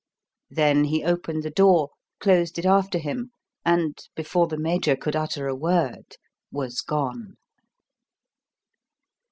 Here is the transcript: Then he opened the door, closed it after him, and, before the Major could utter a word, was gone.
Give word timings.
Then 0.49 0.85
he 0.85 1.03
opened 1.03 1.43
the 1.43 1.51
door, 1.51 1.91
closed 2.19 2.57
it 2.57 2.65
after 2.65 2.97
him, 2.97 3.29
and, 3.63 3.95
before 4.15 4.47
the 4.47 4.57
Major 4.57 4.95
could 4.95 5.15
utter 5.15 5.47
a 5.47 5.53
word, 5.53 6.15
was 6.51 6.81
gone. 6.81 7.37